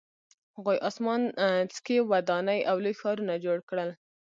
هغوی 0.55 0.77
اسمان 0.89 1.21
څکې 1.73 1.97
ودانۍ 2.11 2.59
او 2.69 2.75
لوی 2.83 2.93
ښارونه 3.01 3.33
جوړ 3.45 3.57
کړل 3.69 3.89